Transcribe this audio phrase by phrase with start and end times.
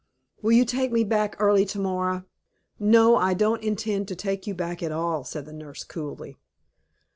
[0.41, 2.25] "Will you take me back early to morrow?"
[2.79, 6.37] "No, I don't intend to take you back at all," said the nurse, coolly.